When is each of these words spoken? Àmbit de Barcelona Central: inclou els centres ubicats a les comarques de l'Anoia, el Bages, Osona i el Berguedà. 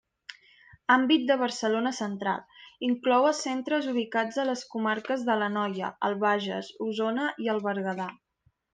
Àmbit 0.93 1.27
de 1.31 1.35
Barcelona 1.41 1.91
Central: 1.97 2.63
inclou 2.89 3.29
els 3.33 3.43
centres 3.49 3.91
ubicats 3.93 4.41
a 4.45 4.49
les 4.53 4.67
comarques 4.75 5.29
de 5.31 5.39
l'Anoia, 5.43 5.95
el 6.11 6.19
Bages, 6.27 6.75
Osona 6.91 7.33
i 7.47 7.55
el 7.57 7.67
Berguedà. 7.71 8.15